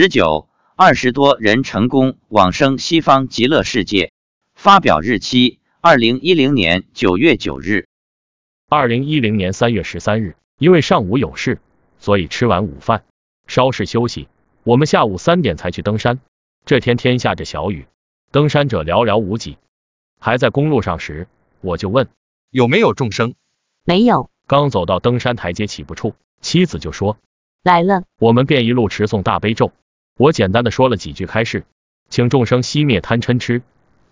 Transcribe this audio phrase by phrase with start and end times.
[0.00, 4.12] 十九，二十多人成功往生西方极乐世界。
[4.54, 7.86] 发表日期：二零一零年九月九日。
[8.70, 11.60] 二零一零年三月十三日，因为上午有事，
[11.98, 13.04] 所以吃完午饭
[13.46, 14.26] 稍事休息。
[14.62, 16.18] 我们下午三点才去登山。
[16.64, 17.86] 这天天下着小雨，
[18.32, 19.58] 登山者寥寥无几。
[20.18, 21.28] 还在公路上时，
[21.60, 22.08] 我就问
[22.48, 23.34] 有没有众生。
[23.84, 24.30] 没有。
[24.46, 27.18] 刚走到登山台阶起步处，妻子就说
[27.62, 28.04] 来了。
[28.18, 29.72] 我们便一路持诵大悲咒。
[30.20, 31.64] 我简单的说了几句开示，
[32.10, 33.62] 请众生熄灭贪嗔痴，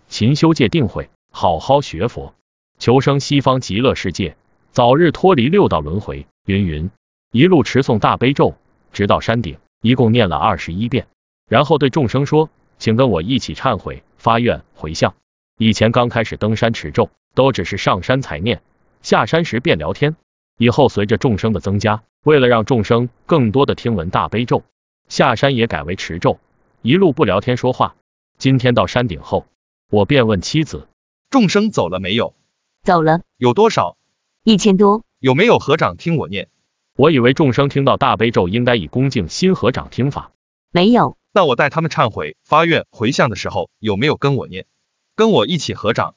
[0.07, 2.33] 勤修戒定慧，好好学佛，
[2.79, 4.35] 求生西方极乐世界。
[4.71, 6.89] 早日脱离六道轮回，云云，
[7.31, 8.55] 一路持诵大悲咒，
[8.91, 11.05] 直到山顶，一共念了二十一遍，
[11.47, 12.49] 然后对众生说，
[12.79, 15.13] 请跟我一起忏悔、发愿、回向。
[15.59, 18.63] 以前刚开始登山持咒，都只是上山才念，
[19.03, 20.15] 下山时便聊天。
[20.57, 24.63] 以后随着众生的增加，为了让众生更多的听闻大悲咒，
[25.09, 26.39] 下山也改为持咒，
[26.83, 27.95] 一路不聊天说话。
[28.37, 29.47] 今天到山顶后，
[29.89, 30.87] 我便问妻子，
[31.31, 32.35] 众生走了没有？
[32.83, 33.21] 走了。
[33.35, 33.97] 有多少？
[34.43, 36.47] 一千多，有没有合掌听我念？
[36.95, 40.31] 我以为众生听到大悲咒应该以恭敬心合掌听法，
[40.71, 41.17] 没有。
[41.33, 44.67] 那我带他们忏悔、发愿、回向的时候，有没有跟我念？
[45.15, 46.13] 跟我一起合掌？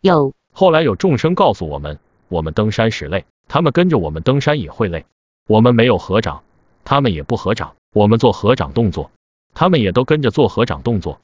[0.00, 0.34] 有。
[0.52, 5.06] 后来有众生告诉我们，我们登山时累，他们跟着我们登山也会累。
[5.46, 6.42] 我们没有合掌，
[6.84, 9.10] 他们也不合掌；我们做合掌动作，
[9.52, 11.20] 他们也都跟着做合掌动作。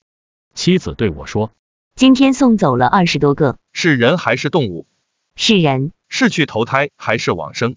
[0.55, 1.50] 妻子对我说，
[1.94, 4.86] 今天送走了二十多个，是人还是动物？
[5.34, 5.92] 是人。
[6.11, 7.77] 是去投胎还是往生？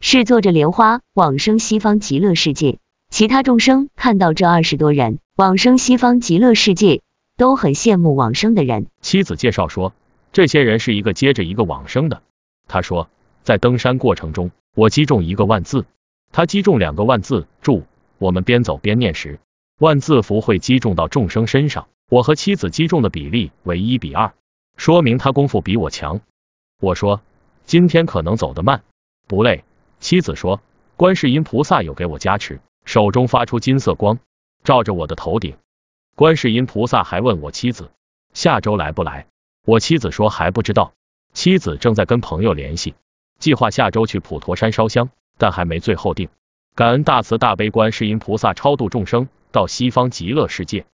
[0.00, 2.78] 是坐着莲花往生西方极乐世界。
[3.10, 7.02] 其他众生看到这二十多人往生西方极乐世界，
[7.36, 8.86] 都很羡慕往生的人。
[9.02, 9.92] 妻子介绍说，
[10.32, 12.22] 这些人是一个接着一个往生的。
[12.68, 13.10] 他说，
[13.42, 15.84] 在登山过程中，我击中一个万字，
[16.32, 17.82] 他击中两个万字，注，
[18.20, 19.40] 我们边走边念时，
[19.80, 21.88] 万字符会击中到众生身上。
[22.08, 24.34] 我和妻子击中的比例为一比二，
[24.76, 26.20] 说明他功夫比我强。
[26.80, 27.20] 我说。
[27.66, 28.82] 今天可能走得慢，
[29.28, 29.62] 不累。
[30.00, 30.60] 妻子说，
[30.96, 34.18] 观世音菩萨有给我加持，手中发出金色光，
[34.64, 35.56] 照着我的头顶。
[36.16, 37.92] 观世音菩萨还问我妻子，
[38.34, 39.28] 下周来不来？
[39.64, 40.94] 我妻子说还不知道。
[41.32, 42.96] 妻子正在跟朋友联系，
[43.38, 46.28] 计划下周去普陀山烧香，但还没最后定。
[46.74, 50.86] 感恩大慈大悲观世音菩萨超度众生到西方极乐世界。